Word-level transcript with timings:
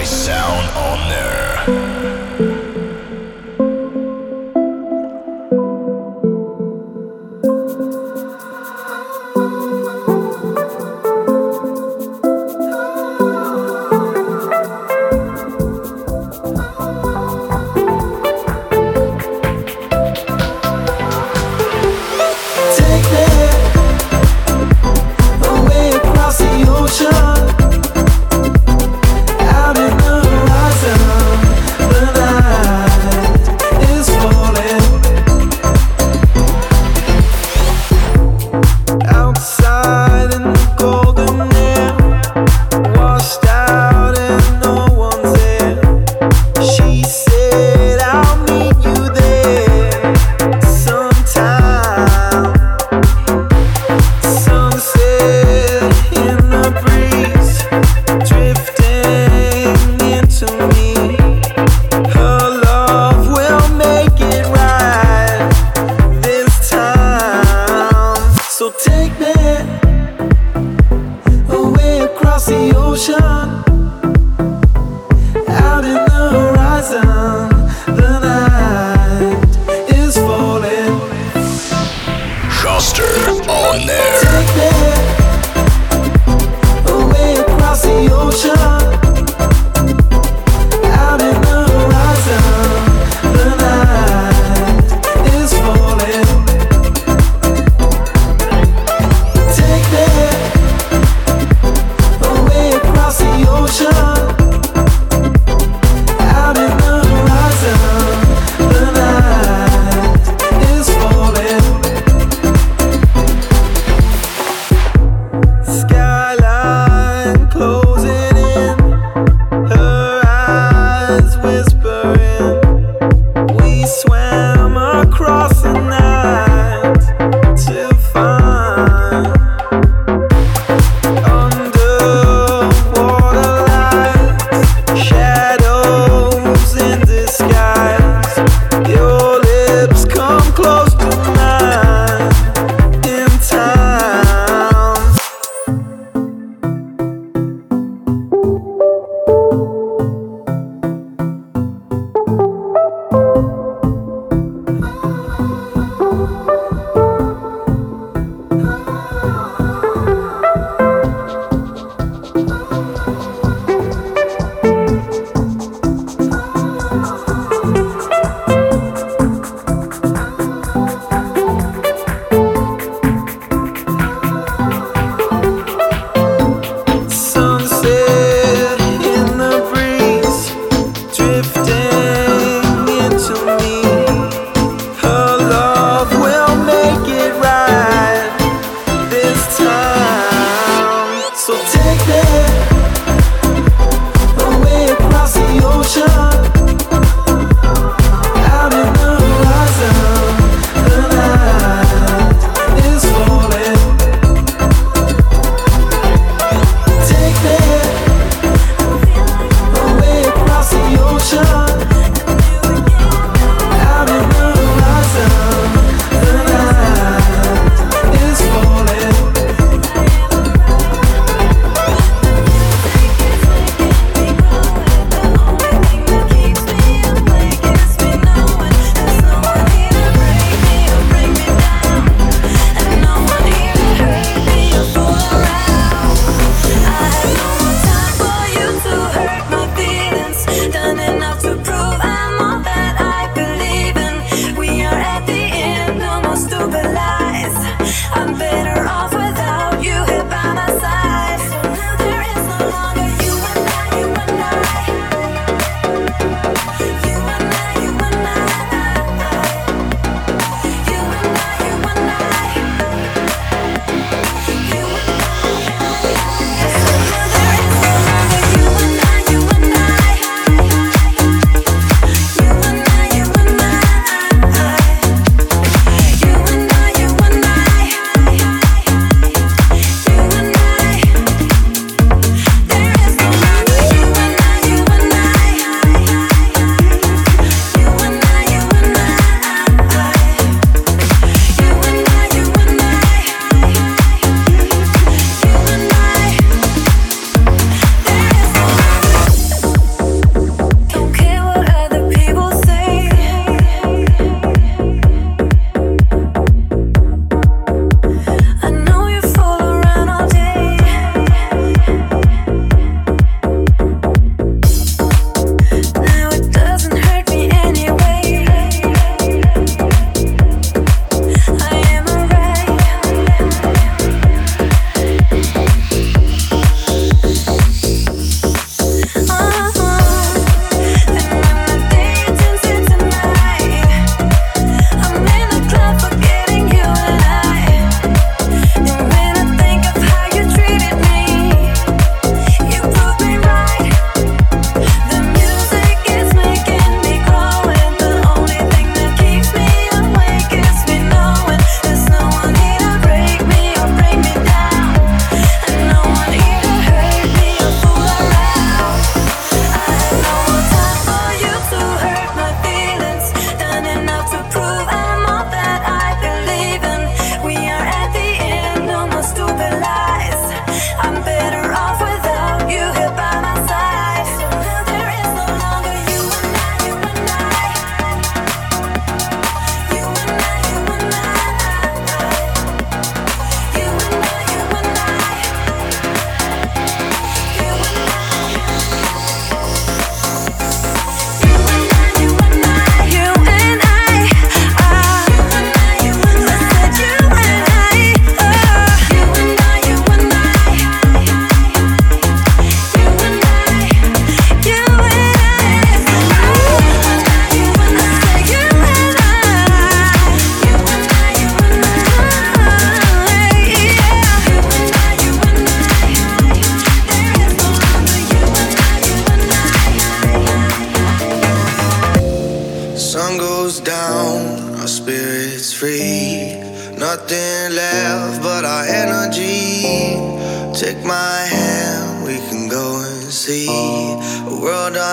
the 0.00 0.39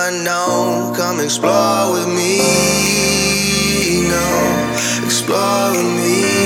unknown. 0.05 0.94
Come 0.95 1.19
explore 1.19 1.94
with 1.94 2.07
me. 2.07 2.39
No, 4.09 4.27
explore 5.05 5.71
with 5.71 5.91
me. 5.97 6.37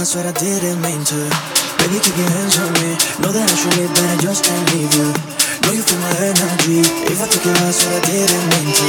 I 0.00 0.04
swear 0.04 0.24
I 0.24 0.32
didn't 0.32 0.80
mean 0.80 1.04
to. 1.12 1.28
Baby, 1.76 2.00
keep 2.00 2.16
your 2.16 2.32
hands 2.32 2.56
on 2.56 2.72
me. 2.80 2.96
Know 3.20 3.36
that 3.36 3.44
I 3.44 3.52
should 3.52 3.76
leave, 3.76 3.92
but 3.92 4.08
I 4.08 4.16
just 4.16 4.48
can't 4.48 4.64
leave 4.72 4.88
you. 4.96 5.12
Know 5.60 5.76
you 5.76 5.84
feel 5.84 6.00
my 6.00 6.08
energy. 6.24 6.80
If 7.04 7.20
I 7.20 7.28
took 7.28 7.44
your 7.44 7.52
heart, 7.60 7.76
swear 7.76 8.00
I 8.00 8.08
didn't 8.08 8.46
mean 8.48 8.72
to. 8.80 8.88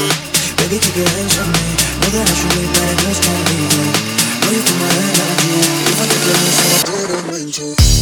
Baby, 0.55 0.79
keep 0.79 0.95
your 0.95 1.11
hands 1.11 1.35
on 1.35 1.51
me. 1.51 1.67
Know 1.99 2.09
that 2.15 2.23
I 2.23 2.31
should 2.31 2.55
leave, 2.55 2.71
but 2.71 2.87
I 2.87 2.95
just 3.03 3.19
can't 3.27 3.43
leave 3.43 3.71
you. 3.75 3.87
Know 4.39 4.51
you 4.55 4.61
feel 4.63 4.79
my 4.79 4.91
energy. 5.03 5.55
If 5.91 5.99
I 5.99 6.05
took 6.07 6.23
your 6.23 6.37
heart, 6.39 6.55
swear 6.55 6.71
I 6.71 7.07
didn't 7.11 7.27
mean 7.27 7.51
to. 7.59 8.00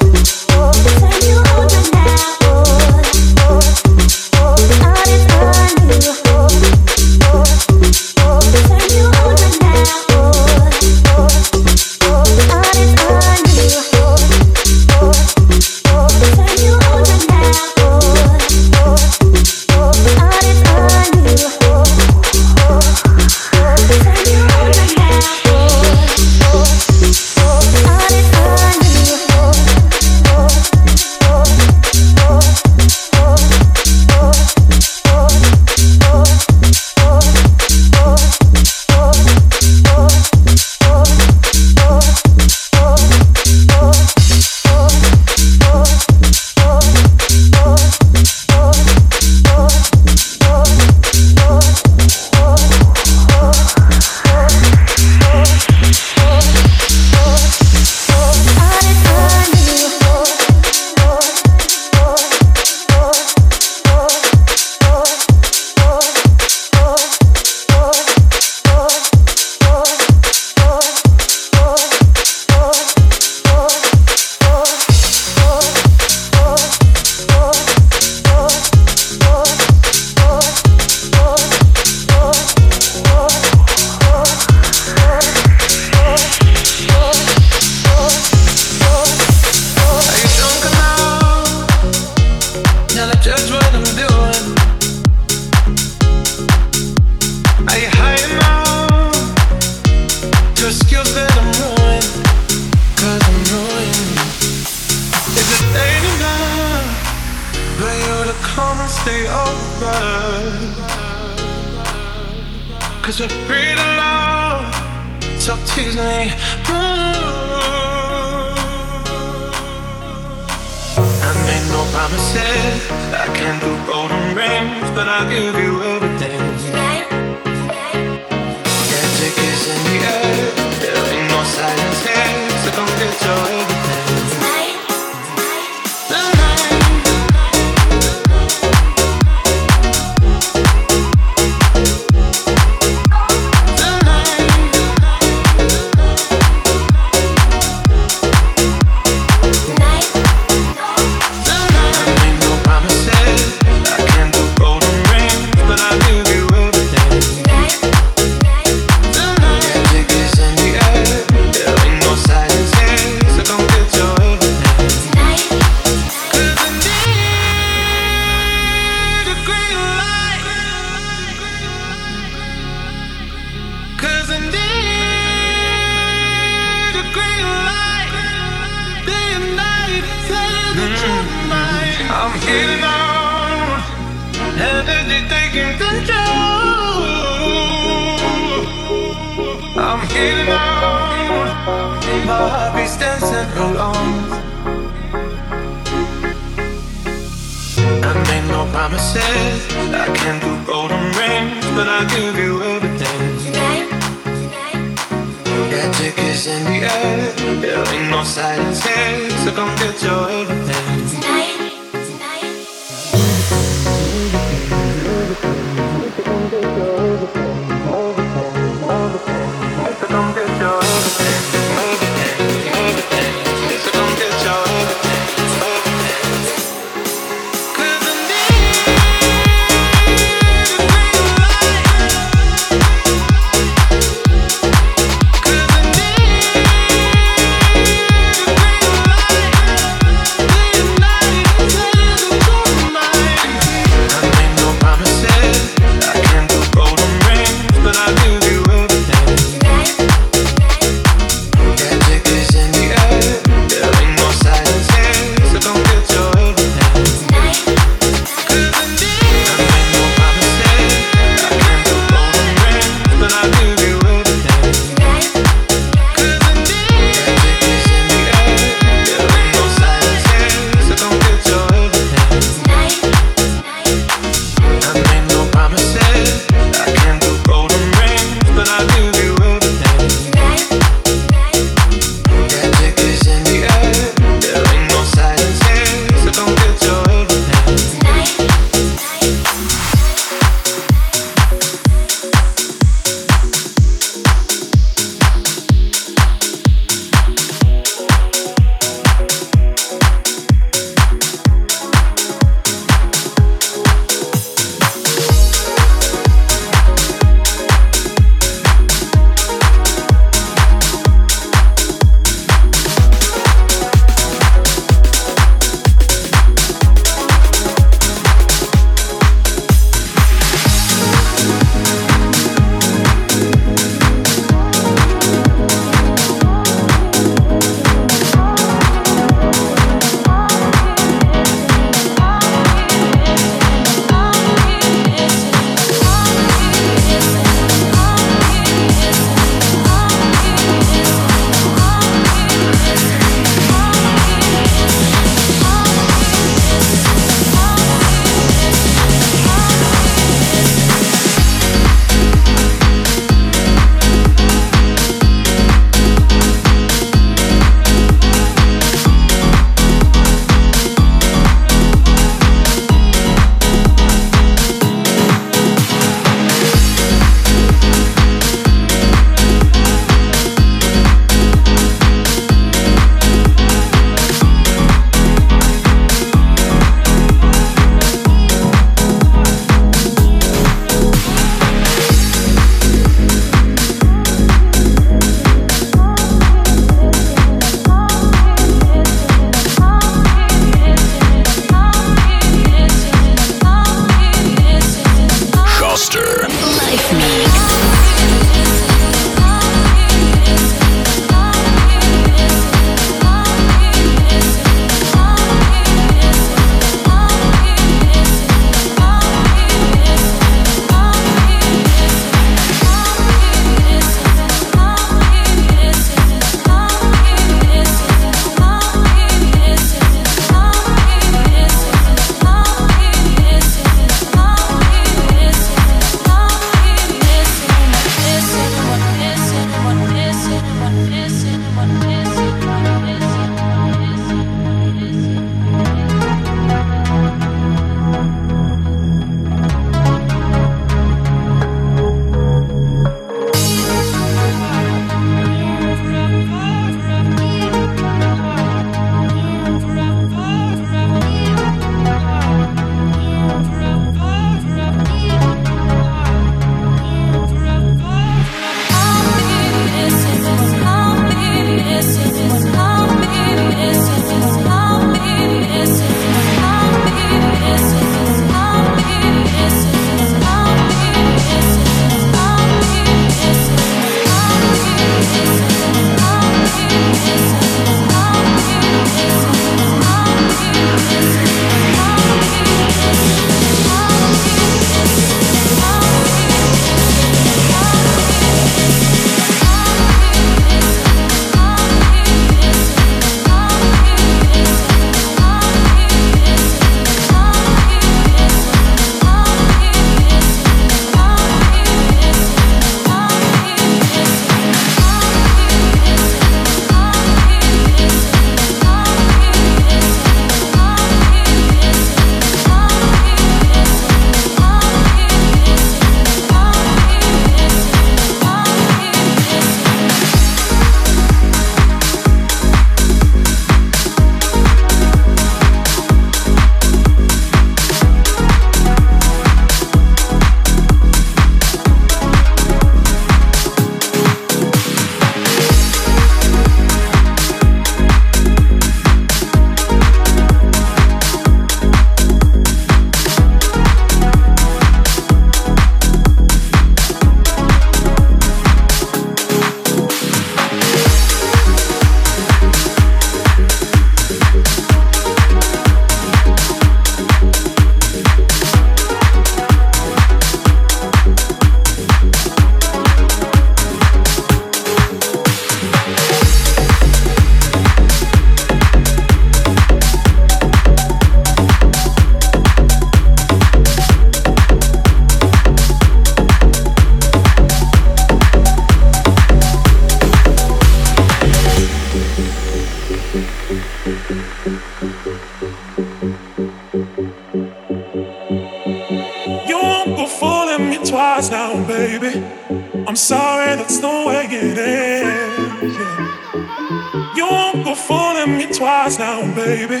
me 598.56 598.66
twice 598.72 599.18
now, 599.18 599.42
baby. 599.54 600.00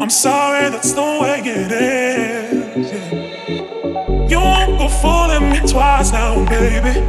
I'm 0.00 0.10
sorry, 0.10 0.70
that's 0.70 0.92
the 0.92 1.02
way 1.02 1.40
it 1.44 1.72
is. 1.72 2.92
Yeah. 2.92 4.28
You 4.28 4.38
won't 4.40 4.78
go 4.78 4.88
fooling 4.88 5.50
me 5.50 5.60
twice 5.68 6.12
now, 6.12 6.44
baby. 6.46 7.00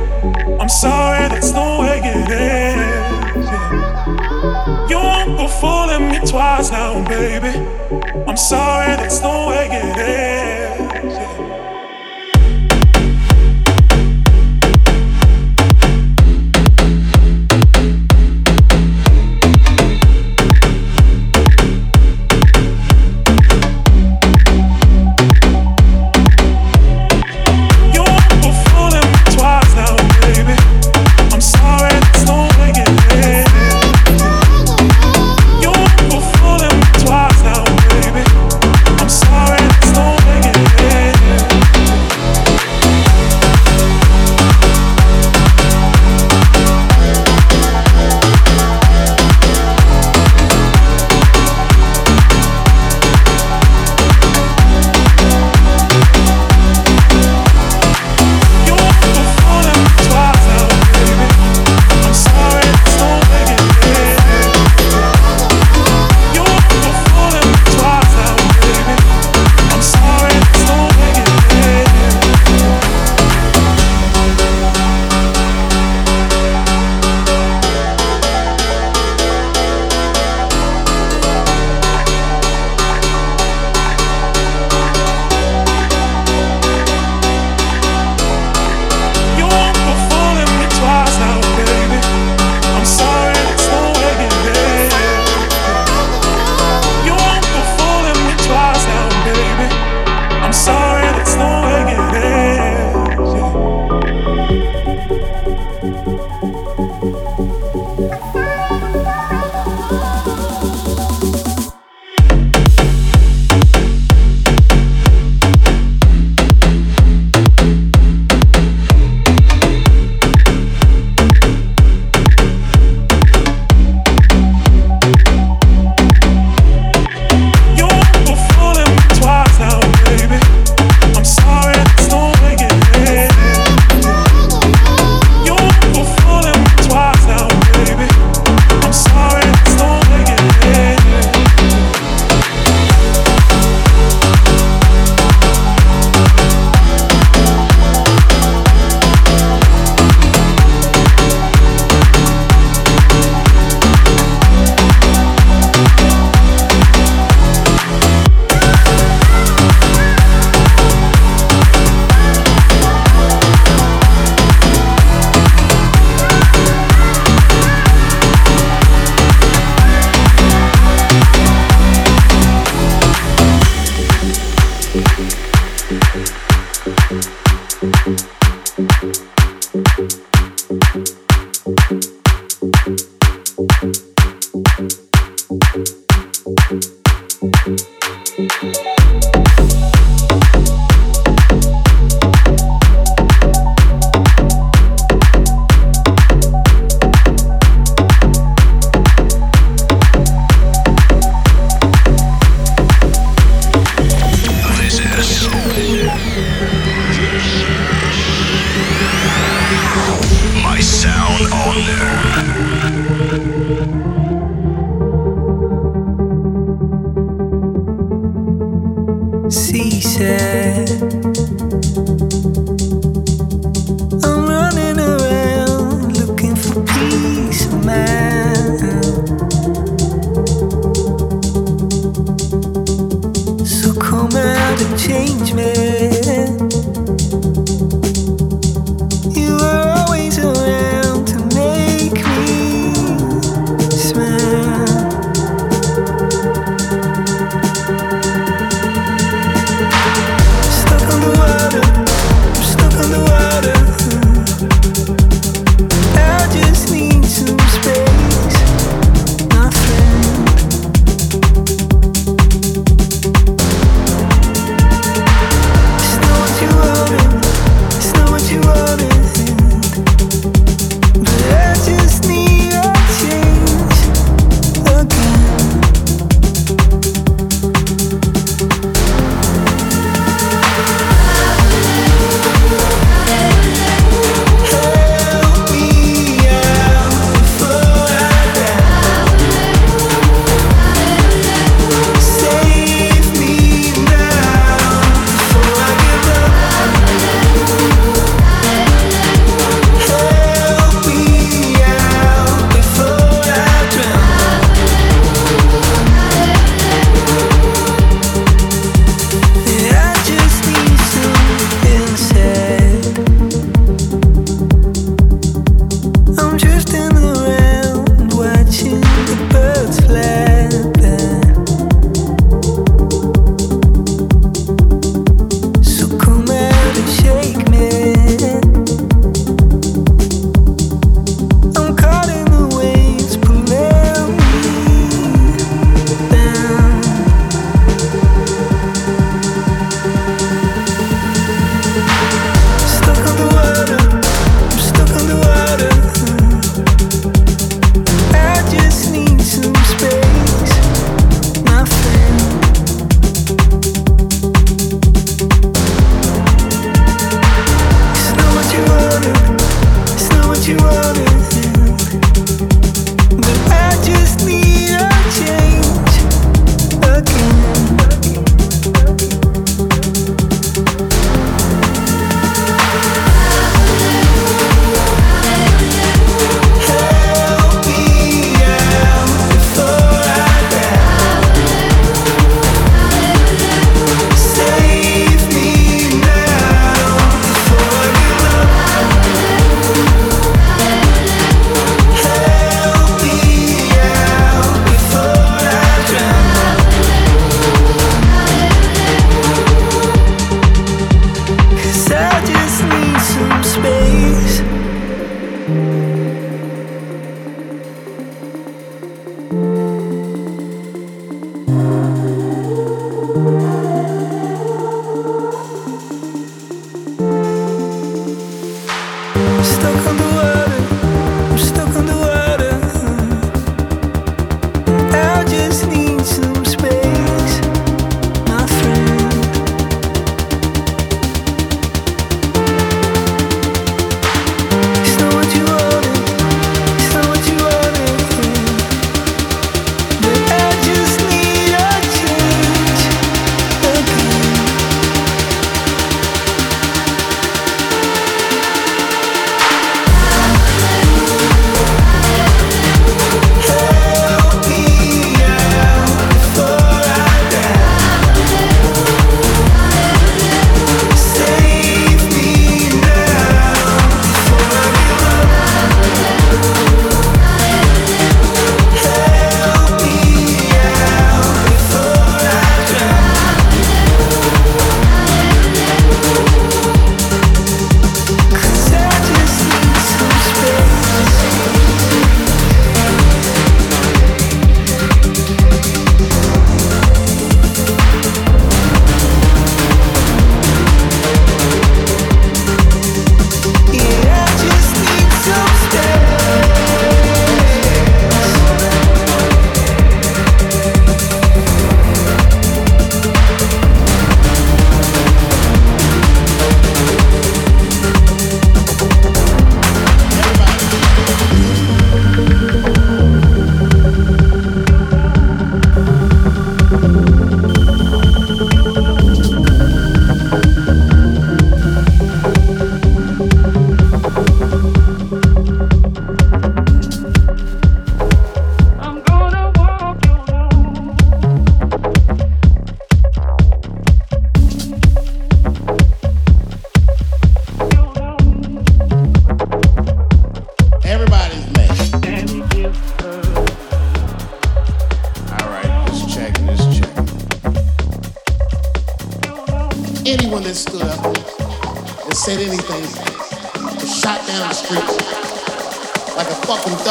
I'm 0.59 0.69
sorry, 0.69 1.28
that's 1.30 1.51
the 1.51 1.59
way 1.59 2.01
it 2.03 2.30
is. 2.32 3.45
Yeah. 3.45 4.88
You 4.89 4.97
won't 4.97 5.38
go 5.38 5.47
fooling 5.47 6.09
me 6.09 6.19
twice 6.26 6.71
now, 6.71 7.03
baby. 7.07 7.57
I'm 8.28 8.38
sorry, 8.38 8.95
that's 8.95 9.19
the 9.19 9.30
way 9.30 9.67
it 9.71 9.97
is. 9.97 10.83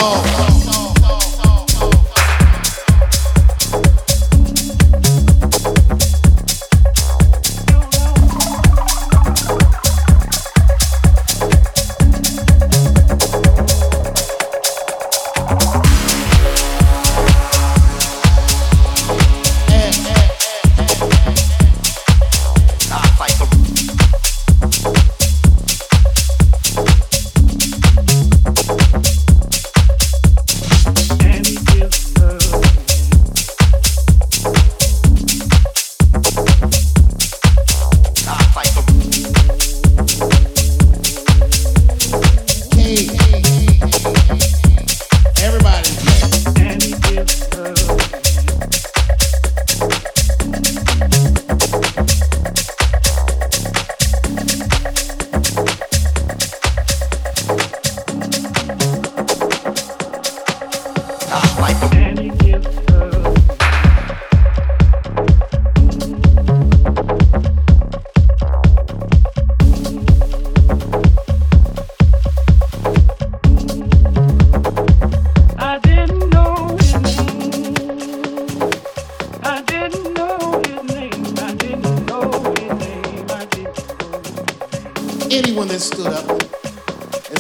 A 0.03 0.52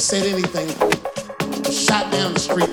said 0.02 0.26
anything 0.26 0.68
shot 1.70 2.10
down 2.10 2.34
the 2.34 2.40
street. 2.40 2.68